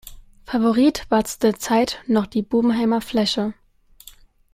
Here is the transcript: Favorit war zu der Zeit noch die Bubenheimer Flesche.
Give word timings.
Favorit 0.47 1.03
war 1.11 1.25
zu 1.25 1.37
der 1.37 1.59
Zeit 1.59 1.99
noch 2.07 2.25
die 2.25 2.41
Bubenheimer 2.41 3.01
Flesche. 3.01 3.53